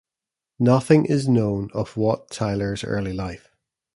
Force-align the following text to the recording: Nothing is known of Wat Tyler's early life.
Nothing 0.57 1.05
is 1.05 1.27
known 1.27 1.69
of 1.75 1.95
Wat 1.95 2.31
Tyler's 2.31 2.83
early 2.83 3.13
life. 3.13 3.49